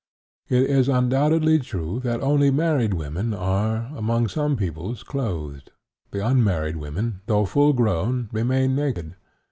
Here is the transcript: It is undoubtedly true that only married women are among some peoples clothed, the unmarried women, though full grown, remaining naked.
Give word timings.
It 0.49 0.63
is 0.63 0.89
undoubtedly 0.89 1.59
true 1.59 1.99
that 1.99 2.21
only 2.23 2.49
married 2.49 2.95
women 2.95 3.35
are 3.35 3.91
among 3.95 4.29
some 4.29 4.57
peoples 4.57 5.03
clothed, 5.03 5.69
the 6.09 6.25
unmarried 6.25 6.77
women, 6.77 7.21
though 7.27 7.45
full 7.45 7.73
grown, 7.73 8.27
remaining 8.31 8.73
naked. 8.75 9.15